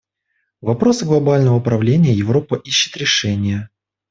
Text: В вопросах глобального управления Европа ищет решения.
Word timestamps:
В 0.61 0.65
вопросах 0.65 1.09
глобального 1.09 1.57
управления 1.57 2.11
Европа 2.11 2.55
ищет 2.55 2.97
решения. 2.97 3.69